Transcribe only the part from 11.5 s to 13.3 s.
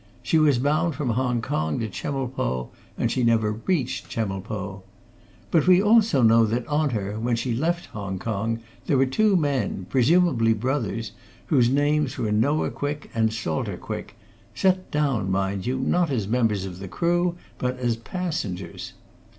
names were Noah Quick